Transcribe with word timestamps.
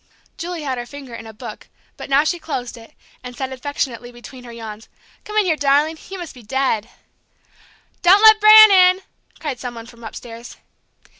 Julie 0.35 0.63
had 0.63 0.79
her 0.79 0.87
finger 0.87 1.13
in 1.13 1.27
a 1.27 1.31
book, 1.31 1.67
but 1.95 2.09
now 2.09 2.23
she 2.23 2.39
closed 2.39 2.75
it, 2.75 2.95
and 3.23 3.37
said 3.37 3.53
affectionately 3.53 4.11
between 4.11 4.45
her 4.45 4.51
yawns: 4.51 4.89
"Come 5.25 5.37
in 5.37 5.45
here, 5.45 5.55
darling! 5.55 5.99
You 6.09 6.17
must 6.17 6.33
be 6.33 6.41
dead." 6.41 6.89
"Don't 8.01 8.23
let 8.23 8.41
Bran 8.41 8.71
in," 8.71 9.01
cried 9.37 9.59
some 9.59 9.75
one 9.75 9.85
from 9.85 10.03
upstairs. 10.03 10.57